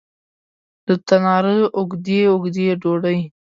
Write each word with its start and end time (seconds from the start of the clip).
د 0.87 0.87
تناره 1.07 1.55
اوږدې، 1.77 2.19
اوږدې 2.31 2.65
ډوډۍ 2.81 3.19